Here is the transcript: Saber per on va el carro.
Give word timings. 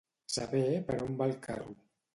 Saber 0.35 0.63
per 0.89 0.97
on 1.09 1.21
va 1.21 1.31
el 1.31 1.39
carro. 1.47 1.81